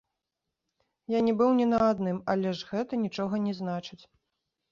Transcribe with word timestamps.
Я 1.17 1.21
не 1.27 1.33
быў 1.41 1.51
ні 1.59 1.67
на 1.73 1.79
адным, 1.89 2.17
але 2.35 2.49
ж 2.61 2.69
гэта 2.71 2.93
нічога 3.05 3.43
не 3.47 3.53
значыць. 3.61 4.01